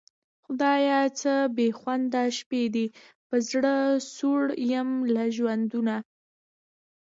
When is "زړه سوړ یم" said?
3.49-4.89